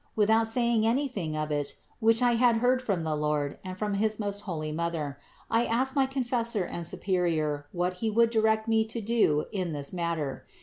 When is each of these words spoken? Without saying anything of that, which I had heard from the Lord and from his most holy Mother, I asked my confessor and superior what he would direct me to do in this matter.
Without 0.15 0.47
saying 0.47 0.83
anything 0.87 1.37
of 1.37 1.49
that, 1.49 1.75
which 1.99 2.23
I 2.23 2.31
had 2.31 2.57
heard 2.57 2.81
from 2.81 3.03
the 3.03 3.15
Lord 3.15 3.59
and 3.63 3.77
from 3.77 3.93
his 3.93 4.19
most 4.19 4.39
holy 4.49 4.71
Mother, 4.71 5.19
I 5.47 5.65
asked 5.65 5.95
my 5.95 6.07
confessor 6.07 6.63
and 6.63 6.87
superior 6.87 7.67
what 7.71 7.93
he 8.01 8.09
would 8.09 8.31
direct 8.31 8.67
me 8.67 8.83
to 8.85 8.99
do 8.99 9.45
in 9.51 9.73
this 9.73 9.93
matter. 9.93 10.47